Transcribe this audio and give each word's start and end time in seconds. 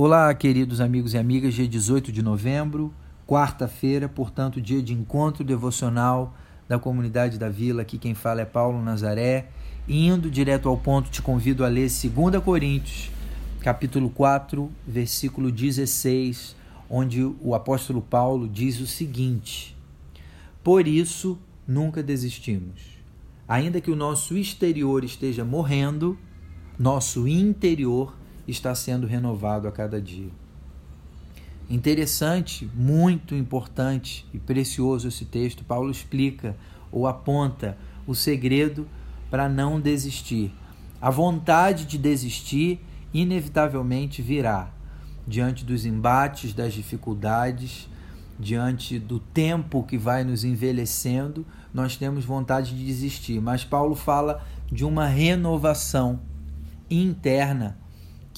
Olá, 0.00 0.32
queridos 0.32 0.80
amigos 0.80 1.12
e 1.12 1.18
amigas, 1.18 1.54
dia 1.54 1.66
18 1.66 2.12
de 2.12 2.22
novembro, 2.22 2.94
quarta-feira, 3.26 4.08
portanto, 4.08 4.60
dia 4.60 4.80
de 4.80 4.94
encontro 4.94 5.42
devocional 5.42 6.36
da 6.68 6.78
comunidade 6.78 7.36
da 7.36 7.48
Vila. 7.48 7.82
Aqui 7.82 7.98
quem 7.98 8.14
fala 8.14 8.40
é 8.40 8.44
Paulo 8.44 8.80
Nazaré. 8.80 9.48
Indo 9.88 10.30
direto 10.30 10.68
ao 10.68 10.76
ponto, 10.76 11.10
te 11.10 11.20
convido 11.20 11.64
a 11.64 11.68
ler 11.68 11.88
2 11.90 12.40
Coríntios, 12.44 13.10
capítulo 13.60 14.08
4, 14.08 14.70
versículo 14.86 15.50
16, 15.50 16.54
onde 16.88 17.24
o 17.24 17.52
apóstolo 17.52 18.00
Paulo 18.00 18.46
diz 18.46 18.78
o 18.78 18.86
seguinte: 18.86 19.76
Por 20.62 20.86
isso 20.86 21.36
nunca 21.66 22.04
desistimos. 22.04 23.00
Ainda 23.48 23.80
que 23.80 23.90
o 23.90 23.96
nosso 23.96 24.36
exterior 24.36 25.02
esteja 25.02 25.44
morrendo, 25.44 26.16
nosso 26.78 27.26
interior 27.26 28.16
está 28.48 28.74
sendo 28.74 29.06
renovado 29.06 29.68
a 29.68 29.72
cada 29.72 30.00
dia. 30.00 30.30
Interessante, 31.70 32.68
muito 32.74 33.34
importante 33.34 34.26
e 34.32 34.38
precioso 34.38 35.08
esse 35.08 35.26
texto. 35.26 35.64
Paulo 35.64 35.90
explica 35.90 36.56
ou 36.90 37.06
aponta 37.06 37.76
o 38.06 38.14
segredo 38.14 38.88
para 39.30 39.48
não 39.48 39.78
desistir. 39.78 40.50
A 41.00 41.10
vontade 41.10 41.84
de 41.84 41.98
desistir 41.98 42.80
inevitavelmente 43.12 44.22
virá 44.22 44.72
diante 45.26 45.62
dos 45.62 45.84
embates, 45.84 46.54
das 46.54 46.72
dificuldades, 46.72 47.86
diante 48.38 48.98
do 48.98 49.18
tempo 49.18 49.82
que 49.82 49.98
vai 49.98 50.24
nos 50.24 50.44
envelhecendo, 50.44 51.44
nós 51.72 51.96
temos 51.96 52.24
vontade 52.24 52.74
de 52.74 52.84
desistir. 52.84 53.40
Mas 53.40 53.62
Paulo 53.62 53.94
fala 53.94 54.42
de 54.72 54.86
uma 54.86 55.06
renovação 55.06 56.20
interna 56.90 57.76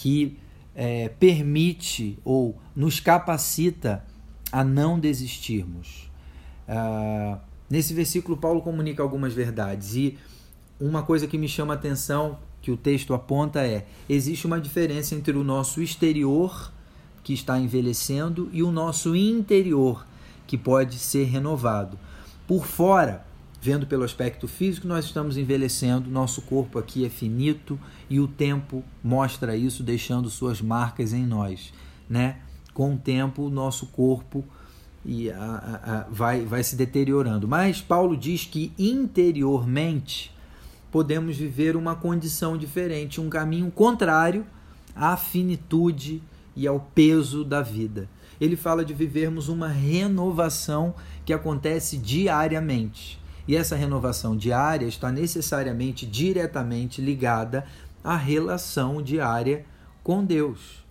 que 0.00 0.38
é, 0.74 1.10
permite 1.10 2.18
ou 2.24 2.59
nos 2.74 2.98
capacita 2.98 4.02
a 4.51 4.65
não 4.65 4.98
desistirmos. 4.98 6.10
Ah, 6.66 7.38
nesse 7.68 7.93
versículo, 7.93 8.38
Paulo 8.38 8.62
comunica 8.62 9.02
algumas 9.02 9.34
verdades 9.34 9.95
e 9.95 10.16
uma 10.80 11.02
coisa 11.02 11.26
que 11.26 11.37
me 11.37 11.46
chama 11.46 11.74
a 11.74 11.76
atenção 11.76 12.38
que 12.62 12.71
o 12.71 12.78
texto 12.78 13.12
aponta 13.12 13.60
é: 13.60 13.87
existe 14.09 14.46
uma 14.46 14.59
diferença 14.59 15.15
entre 15.15 15.37
o 15.37 15.45
nosso 15.45 15.82
exterior, 15.82 16.73
que 17.23 17.34
está 17.34 17.59
envelhecendo, 17.59 18.48
e 18.52 18.62
o 18.62 18.73
nosso 18.73 19.15
interior, 19.15 20.06
que 20.46 20.56
pode 20.56 20.98
ser 20.98 21.24
renovado. 21.24 21.98
Por 22.46 22.65
fora, 22.65 23.26
Vendo 23.62 23.86
pelo 23.86 24.04
aspecto 24.04 24.48
físico, 24.48 24.88
nós 24.88 25.04
estamos 25.04 25.36
envelhecendo, 25.36 26.08
nosso 26.10 26.40
corpo 26.42 26.78
aqui 26.78 27.04
é 27.04 27.10
finito 27.10 27.78
e 28.08 28.18
o 28.18 28.26
tempo 28.26 28.82
mostra 29.04 29.54
isso, 29.54 29.82
deixando 29.82 30.30
suas 30.30 30.62
marcas 30.62 31.12
em 31.12 31.26
nós. 31.26 31.72
Né? 32.08 32.38
Com 32.72 32.94
o 32.94 32.98
tempo, 32.98 33.42
o 33.42 33.50
nosso 33.50 33.86
corpo 33.88 34.42
e 35.04 35.30
a, 35.30 35.36
a, 35.36 35.98
a, 35.98 36.06
vai, 36.10 36.42
vai 36.44 36.62
se 36.62 36.74
deteriorando. 36.74 37.46
Mas 37.46 37.82
Paulo 37.82 38.16
diz 38.16 38.46
que 38.46 38.72
interiormente 38.78 40.34
podemos 40.90 41.36
viver 41.36 41.76
uma 41.76 41.94
condição 41.94 42.56
diferente, 42.56 43.20
um 43.20 43.28
caminho 43.28 43.70
contrário 43.70 44.46
à 44.96 45.18
finitude 45.18 46.22
e 46.56 46.66
ao 46.66 46.80
peso 46.80 47.44
da 47.44 47.60
vida. 47.60 48.08
Ele 48.40 48.56
fala 48.56 48.86
de 48.86 48.94
vivermos 48.94 49.48
uma 49.48 49.68
renovação 49.68 50.94
que 51.26 51.32
acontece 51.32 51.98
diariamente. 51.98 53.20
E 53.51 53.56
essa 53.56 53.74
renovação 53.74 54.37
diária 54.37 54.87
está 54.87 55.10
necessariamente 55.10 56.06
diretamente 56.06 57.01
ligada 57.02 57.66
à 58.04 58.16
relação 58.16 59.02
diária 59.02 59.66
com 60.04 60.24
Deus, 60.24 60.84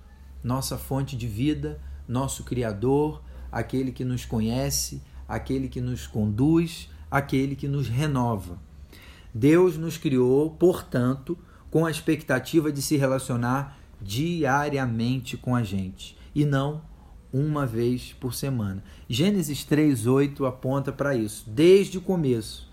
nossa 0.43 0.77
fonte 0.77 1.15
de 1.15 1.25
vida, 1.25 1.79
nosso 2.05 2.43
Criador, 2.43 3.23
aquele 3.49 3.93
que 3.93 4.03
nos 4.03 4.25
conhece, 4.25 5.01
aquele 5.25 5.69
que 5.69 5.79
nos 5.79 6.05
conduz, 6.05 6.89
aquele 7.09 7.55
que 7.55 7.69
nos 7.69 7.87
renova. 7.87 8.59
Deus 9.33 9.77
nos 9.77 9.97
criou, 9.97 10.49
portanto, 10.49 11.37
com 11.71 11.85
a 11.85 11.91
expectativa 11.91 12.73
de 12.73 12.81
se 12.81 12.97
relacionar 12.97 13.79
diariamente 14.01 15.37
com 15.37 15.55
a 15.55 15.63
gente 15.63 16.17
e 16.35 16.43
não 16.43 16.81
uma 17.31 17.65
vez 17.65 18.15
por 18.19 18.33
semana. 18.33 18.83
Gênesis 19.07 19.63
3:8 19.63 20.45
aponta 20.45 20.91
para 20.91 21.15
isso. 21.15 21.43
Desde 21.47 21.97
o 21.97 22.01
começo, 22.01 22.67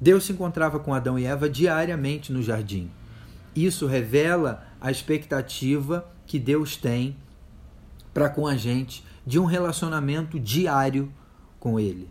Deus 0.00 0.24
se 0.24 0.32
encontrava 0.32 0.78
com 0.78 0.94
Adão 0.94 1.18
e 1.18 1.24
Eva 1.24 1.48
diariamente 1.48 2.32
no 2.32 2.42
jardim. 2.42 2.90
Isso 3.54 3.86
revela 3.86 4.66
a 4.80 4.90
expectativa 4.90 6.08
que 6.26 6.38
Deus 6.38 6.76
tem 6.76 7.16
para 8.14 8.28
com 8.28 8.46
a 8.46 8.56
gente 8.56 9.04
de 9.26 9.38
um 9.38 9.44
relacionamento 9.44 10.38
diário 10.40 11.12
com 11.58 11.78
ele. 11.78 12.08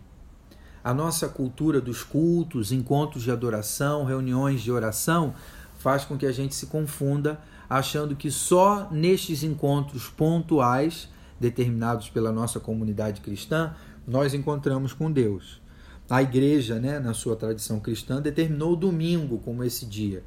A 0.82 0.94
nossa 0.94 1.28
cultura 1.28 1.80
dos 1.80 2.02
cultos, 2.02 2.72
encontros 2.72 3.22
de 3.22 3.30
adoração, 3.30 4.04
reuniões 4.04 4.62
de 4.62 4.70
oração 4.70 5.34
faz 5.78 6.04
com 6.04 6.16
que 6.16 6.26
a 6.26 6.32
gente 6.32 6.54
se 6.54 6.66
confunda 6.66 7.40
achando 7.68 8.16
que 8.16 8.30
só 8.30 8.88
nestes 8.90 9.42
encontros 9.42 10.08
pontuais 10.08 11.08
determinados 11.40 12.10
pela 12.10 12.30
nossa 12.30 12.60
comunidade 12.60 13.22
cristã, 13.22 13.74
nós 14.06 14.34
encontramos 14.34 14.92
com 14.92 15.10
Deus. 15.10 15.60
A 16.08 16.22
igreja, 16.22 16.78
né, 16.78 16.98
na 16.98 17.14
sua 17.14 17.34
tradição 17.34 17.80
cristã, 17.80 18.20
determinou 18.20 18.72
o 18.72 18.76
domingo 18.76 19.38
como 19.38 19.64
esse 19.64 19.86
dia. 19.86 20.22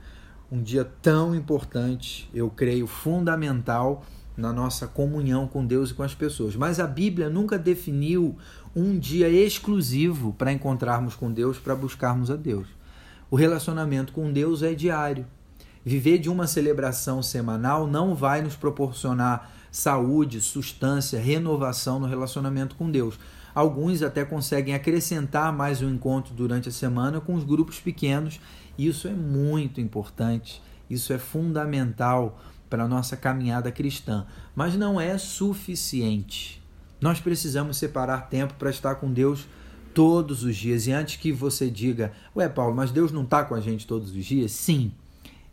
Um 0.52 0.62
dia 0.62 0.84
tão 1.02 1.36
importante, 1.36 2.30
eu 2.34 2.50
creio, 2.50 2.88
fundamental 2.88 4.04
na 4.36 4.52
nossa 4.52 4.88
comunhão 4.88 5.48
com 5.48 5.66
Deus 5.66 5.92
e 5.92 5.94
com 5.94 6.04
as 6.04 6.16
pessoas. 6.16 6.56
Mas 6.56 6.80
a 6.80 6.88
Bíblia 6.88 7.30
nunca 7.30 7.58
definiu 7.58 8.36
um 8.76 8.98
dia 8.98 9.30
exclusivo 9.30 10.34
para 10.34 10.52
encontrarmos 10.52 11.16
com 11.16 11.32
Deus, 11.32 11.60
para 11.60 11.76
buscarmos 11.76 12.32
a 12.32 12.36
Deus. 12.36 12.68
O 13.30 13.36
relacionamento 13.36 14.14
com 14.14 14.32
Deus 14.32 14.64
é 14.64 14.74
diário. 14.74 15.26
Viver 15.86 16.18
de 16.18 16.30
uma 16.30 16.48
celebração 16.48 17.22
semanal 17.22 17.86
não 17.86 18.16
vai 18.16 18.42
nos 18.42 18.56
proporcionar 18.56 19.52
saúde, 19.74 20.40
sustância, 20.40 21.20
renovação 21.20 22.00
no 22.00 22.06
relacionamento 22.06 22.76
com 22.76 22.92
Deus. 22.92 23.20
Alguns 23.56 24.04
até 24.04 24.24
conseguem 24.24 24.76
acrescentar 24.76 25.52
mais 25.52 25.82
um 25.82 25.90
encontro 25.90 26.32
durante 26.32 26.70
a 26.70 26.72
semana 26.72 27.20
com 27.20 27.34
os 27.34 27.44
grupos 27.44 27.80
pequenos. 27.80 28.40
Isso 28.78 29.08
é 29.08 29.14
muito 29.14 29.82
importante, 29.82 30.62
isso 30.88 31.12
é 31.12 31.18
fundamental 31.18 32.40
para 32.70 32.84
a 32.84 32.88
nossa 32.88 33.18
caminhada 33.18 33.72
cristã, 33.72 34.28
mas 34.56 34.76
não 34.76 35.02
é 35.02 35.18
suficiente. 35.18 36.62
Nós 37.02 37.20
precisamos 37.20 37.78
separar 37.78 38.30
tempo 38.30 38.54
para 38.54 38.70
estar 38.70 38.96
com 38.96 39.12
Deus 39.12 39.48
todos 39.92 40.44
os 40.44 40.56
dias. 40.56 40.86
E 40.86 40.92
antes 40.92 41.16
que 41.16 41.32
você 41.32 41.68
diga, 41.68 42.12
ué, 42.36 42.48
Paulo, 42.48 42.76
mas 42.76 42.92
Deus 42.92 43.12
não 43.12 43.24
está 43.24 43.44
com 43.44 43.56
a 43.56 43.60
gente 43.60 43.88
todos 43.88 44.16
os 44.16 44.24
dias? 44.24 44.52
Sim, 44.52 44.92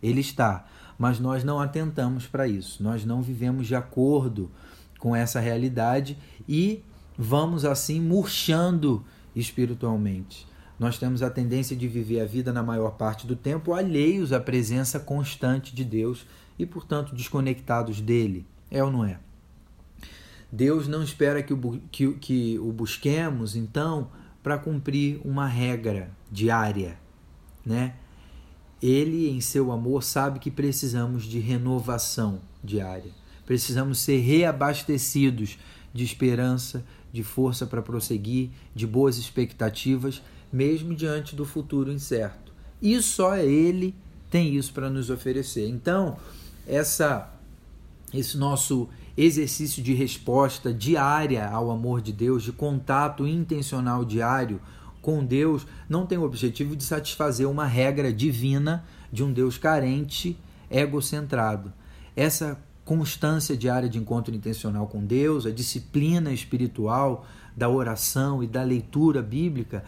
Ele 0.02 0.20
está 0.20 0.66
mas 1.00 1.18
nós 1.18 1.42
não 1.42 1.58
atentamos 1.58 2.26
para 2.26 2.46
isso, 2.46 2.82
nós 2.82 3.06
não 3.06 3.22
vivemos 3.22 3.66
de 3.66 3.74
acordo 3.74 4.50
com 4.98 5.16
essa 5.16 5.40
realidade 5.40 6.18
e 6.46 6.84
vamos 7.16 7.64
assim 7.64 7.98
murchando 7.98 9.02
espiritualmente. 9.34 10.46
Nós 10.78 10.98
temos 10.98 11.22
a 11.22 11.30
tendência 11.30 11.74
de 11.74 11.88
viver 11.88 12.20
a 12.20 12.26
vida 12.26 12.52
na 12.52 12.62
maior 12.62 12.90
parte 12.98 13.26
do 13.26 13.34
tempo 13.34 13.72
alheios 13.72 14.30
à 14.30 14.38
presença 14.38 15.00
constante 15.00 15.74
de 15.74 15.86
Deus 15.86 16.26
e, 16.58 16.66
portanto, 16.66 17.14
desconectados 17.14 17.98
dele. 18.02 18.46
É 18.70 18.84
ou 18.84 18.90
não 18.90 19.02
é? 19.02 19.18
Deus 20.52 20.86
não 20.86 21.02
espera 21.02 21.42
que 21.42 21.54
o, 21.54 21.80
que, 21.90 22.12
que 22.14 22.58
o 22.58 22.72
busquemos, 22.72 23.56
então, 23.56 24.10
para 24.42 24.58
cumprir 24.58 25.18
uma 25.24 25.46
regra 25.46 26.10
diária, 26.30 26.98
né? 27.64 27.94
Ele, 28.82 29.28
em 29.28 29.40
seu 29.40 29.70
amor, 29.70 30.02
sabe 30.02 30.38
que 30.38 30.50
precisamos 30.50 31.24
de 31.24 31.38
renovação 31.38 32.40
diária. 32.62 33.10
Precisamos 33.44 33.98
ser 33.98 34.18
reabastecidos 34.18 35.58
de 35.92 36.04
esperança, 36.04 36.84
de 37.12 37.22
força 37.22 37.66
para 37.66 37.82
prosseguir, 37.82 38.50
de 38.74 38.86
boas 38.86 39.18
expectativas, 39.18 40.22
mesmo 40.52 40.94
diante 40.94 41.34
do 41.34 41.44
futuro 41.44 41.92
incerto. 41.92 42.52
E 42.80 43.00
só 43.02 43.36
Ele 43.36 43.94
tem 44.30 44.54
isso 44.54 44.72
para 44.72 44.88
nos 44.88 45.10
oferecer. 45.10 45.68
Então, 45.68 46.16
essa, 46.66 47.32
esse 48.14 48.38
nosso 48.38 48.88
exercício 49.16 49.82
de 49.82 49.92
resposta 49.92 50.72
diária 50.72 51.46
ao 51.48 51.70
amor 51.70 52.00
de 52.00 52.12
Deus, 52.12 52.42
de 52.42 52.52
contato 52.52 53.26
intencional 53.26 54.04
diário 54.04 54.60
com 55.00 55.24
Deus 55.24 55.66
não 55.88 56.06
tem 56.06 56.18
o 56.18 56.24
objetivo 56.24 56.76
de 56.76 56.84
satisfazer 56.84 57.48
uma 57.48 57.66
regra 57.66 58.12
divina 58.12 58.84
de 59.12 59.24
um 59.24 59.32
Deus 59.32 59.58
carente, 59.58 60.36
egocentrado. 60.70 61.72
Essa 62.14 62.58
constância 62.84 63.56
diária 63.56 63.88
de 63.88 63.98
encontro 63.98 64.34
intencional 64.34 64.86
com 64.86 65.04
Deus, 65.04 65.46
a 65.46 65.50
disciplina 65.50 66.32
espiritual 66.32 67.26
da 67.56 67.68
oração 67.68 68.42
e 68.42 68.46
da 68.46 68.62
leitura 68.62 69.22
bíblica 69.22 69.84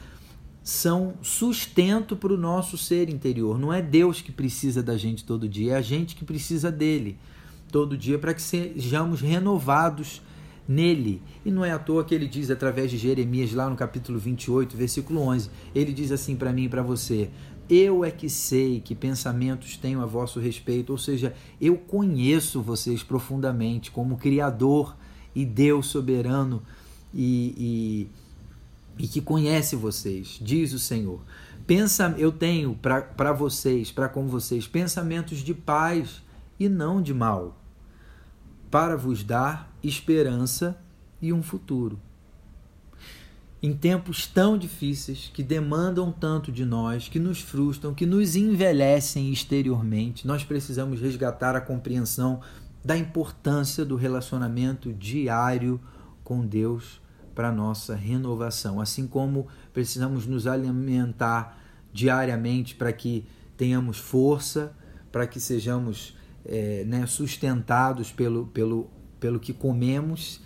são 0.62 1.14
sustento 1.22 2.14
para 2.16 2.32
o 2.32 2.36
nosso 2.36 2.78
ser 2.78 3.08
interior. 3.08 3.58
Não 3.58 3.72
é 3.72 3.82
Deus 3.82 4.20
que 4.20 4.30
precisa 4.30 4.82
da 4.82 4.96
gente 4.96 5.24
todo 5.24 5.48
dia, 5.48 5.72
é 5.72 5.76
a 5.76 5.82
gente 5.82 6.14
que 6.14 6.24
precisa 6.24 6.70
dele. 6.70 7.18
todo 7.70 7.96
dia 7.96 8.18
para 8.18 8.34
que 8.34 8.42
sejamos 8.42 9.22
renovados 9.22 10.20
nele. 10.66 11.22
E 11.44 11.50
não 11.50 11.64
é 11.64 11.72
à 11.72 11.78
toa 11.78 12.04
que 12.04 12.14
ele 12.14 12.26
diz 12.26 12.50
através 12.50 12.90
de 12.90 12.98
Jeremias, 12.98 13.52
lá 13.52 13.68
no 13.68 13.76
capítulo 13.76 14.18
28, 14.18 14.76
versículo 14.76 15.20
11: 15.20 15.50
ele 15.74 15.92
diz 15.92 16.12
assim 16.12 16.36
para 16.36 16.52
mim 16.52 16.64
e 16.64 16.68
para 16.68 16.82
você: 16.82 17.30
Eu 17.68 18.04
é 18.04 18.10
que 18.10 18.28
sei 18.28 18.80
que 18.80 18.94
pensamentos 18.94 19.76
tenho 19.76 20.00
a 20.00 20.06
vosso 20.06 20.40
respeito, 20.40 20.90
ou 20.90 20.98
seja, 20.98 21.34
eu 21.60 21.76
conheço 21.76 22.62
vocês 22.62 23.02
profundamente 23.02 23.90
como 23.90 24.16
Criador 24.16 24.96
e 25.34 25.44
Deus 25.44 25.86
soberano 25.86 26.62
e, 27.12 28.08
e, 28.98 29.04
e 29.04 29.08
que 29.08 29.20
conhece 29.20 29.76
vocês, 29.76 30.38
diz 30.40 30.72
o 30.72 30.78
Senhor. 30.78 31.20
Pensa, 31.66 32.14
eu 32.18 32.32
tenho 32.32 32.74
para 32.74 33.32
vocês, 33.32 33.92
para 33.92 34.08
com 34.08 34.26
vocês, 34.26 34.66
pensamentos 34.66 35.38
de 35.38 35.54
paz 35.54 36.22
e 36.58 36.68
não 36.68 37.00
de 37.00 37.14
mal, 37.14 37.56
para 38.70 38.96
vos 38.96 39.22
dar 39.22 39.71
esperança 39.82 40.78
e 41.20 41.32
um 41.32 41.42
futuro. 41.42 41.98
Em 43.62 43.72
tempos 43.72 44.26
tão 44.26 44.58
difíceis, 44.58 45.30
que 45.32 45.42
demandam 45.42 46.10
tanto 46.10 46.50
de 46.50 46.64
nós, 46.64 47.08
que 47.08 47.20
nos 47.20 47.40
frustram, 47.40 47.94
que 47.94 48.04
nos 48.04 48.34
envelhecem 48.34 49.30
exteriormente, 49.30 50.26
nós 50.26 50.42
precisamos 50.42 51.00
resgatar 51.00 51.54
a 51.54 51.60
compreensão 51.60 52.40
da 52.84 52.96
importância 52.96 53.84
do 53.84 53.94
relacionamento 53.94 54.92
diário 54.92 55.80
com 56.24 56.44
Deus 56.44 57.00
para 57.34 57.52
nossa 57.52 57.94
renovação, 57.94 58.80
assim 58.80 59.06
como 59.06 59.46
precisamos 59.72 60.26
nos 60.26 60.46
alimentar 60.46 61.58
diariamente 61.92 62.74
para 62.74 62.92
que 62.92 63.24
tenhamos 63.56 63.96
força, 63.98 64.72
para 65.12 65.26
que 65.26 65.38
sejamos 65.38 66.16
é, 66.44 66.84
né, 66.84 67.06
sustentados 67.06 68.10
pelo, 68.10 68.46
pelo, 68.48 68.90
pelo 69.22 69.38
que 69.38 69.52
comemos. 69.52 70.40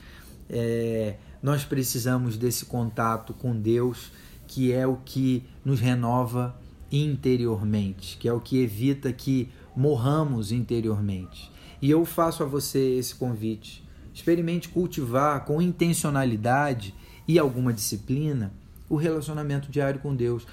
É, 0.51 1.15
nós 1.43 1.65
precisamos 1.65 2.37
desse 2.37 2.67
contato 2.67 3.33
com 3.33 3.57
Deus, 3.57 4.13
que 4.47 4.71
é 4.71 4.87
o 4.87 4.99
que 4.99 5.43
nos 5.65 5.81
renova 5.81 6.55
interiormente, 6.93 8.19
que 8.19 8.29
é 8.29 8.33
o 8.33 8.39
que 8.41 8.61
evita 8.61 9.11
que 9.15 9.49
morramos 9.75 10.53
interiormente. 10.53 11.51
E 11.81 11.91
eu 11.91 12.05
faço 12.05 12.43
a 12.43 12.47
você 12.47 12.79
esse 12.99 13.15
convite. 13.15 13.83
Experimente 14.13 14.69
cultivar 14.69 15.45
com 15.47 15.61
intencionalidade 15.61 16.95
e 17.27 17.39
alguma 17.39 17.73
disciplina 17.73 18.53
o 18.89 18.97
relacionamento 18.97 19.71
diário 19.71 20.01
com 20.01 20.15
Deus. 20.15 20.47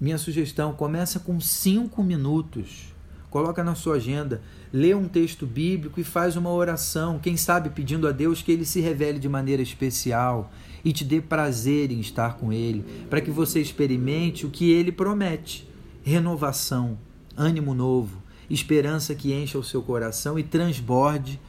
Minha 0.00 0.18
sugestão 0.18 0.72
começa 0.72 1.20
com 1.20 1.40
cinco 1.40 2.02
minutos. 2.02 2.91
Coloca 3.32 3.64
na 3.64 3.74
sua 3.74 3.94
agenda, 3.94 4.42
lê 4.70 4.94
um 4.94 5.08
texto 5.08 5.46
bíblico 5.46 5.98
e 5.98 6.04
faz 6.04 6.36
uma 6.36 6.50
oração, 6.50 7.18
quem 7.18 7.34
sabe 7.34 7.70
pedindo 7.70 8.06
a 8.06 8.12
Deus 8.12 8.42
que 8.42 8.52
ele 8.52 8.66
se 8.66 8.78
revele 8.78 9.18
de 9.18 9.26
maneira 9.26 9.62
especial 9.62 10.52
e 10.84 10.92
te 10.92 11.02
dê 11.02 11.18
prazer 11.18 11.90
em 11.90 11.98
estar 11.98 12.34
com 12.34 12.52
ele, 12.52 12.84
para 13.08 13.22
que 13.22 13.30
você 13.30 13.58
experimente 13.58 14.44
o 14.44 14.50
que 14.50 14.70
ele 14.70 14.92
promete: 14.92 15.66
renovação, 16.02 16.98
ânimo 17.34 17.72
novo, 17.72 18.22
esperança 18.50 19.14
que 19.14 19.32
encha 19.32 19.58
o 19.58 19.64
seu 19.64 19.80
coração 19.80 20.38
e 20.38 20.42
transborde 20.42 21.40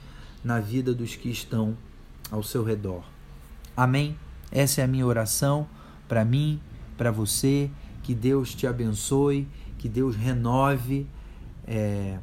na 0.41 0.61
vida 0.61 0.93
dos 0.93 1.17
que 1.17 1.29
estão 1.29 1.77
ao 2.31 2.41
seu 2.41 2.63
redor. 2.63 3.03
Amém? 3.75 4.17
Essa 4.49 4.79
é 4.79 4.83
a 4.85 4.87
minha 4.87 5.05
oração 5.05 5.67
para 6.07 6.23
mim, 6.23 6.61
para 6.97 7.11
você. 7.11 7.69
Que 8.01 8.15
Deus 8.15 8.55
te 8.55 8.65
abençoe, 8.65 9.47
que 9.77 9.89
Deus 9.89 10.15
renove 10.15 11.07
é, 11.67 12.19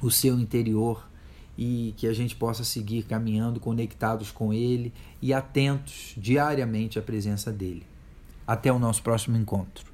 o 0.00 0.10
seu 0.10 0.38
interior 0.38 1.08
e 1.56 1.94
que 1.96 2.06
a 2.06 2.12
gente 2.12 2.34
possa 2.34 2.64
seguir 2.64 3.02
caminhando 3.02 3.60
conectados 3.60 4.30
com 4.30 4.52
Ele 4.52 4.92
e 5.20 5.34
atentos 5.34 6.14
diariamente 6.16 6.98
à 6.98 7.02
presença 7.02 7.52
dele. 7.52 7.86
Até 8.46 8.72
o 8.72 8.78
nosso 8.78 9.02
próximo 9.02 9.36
encontro. 9.36 9.89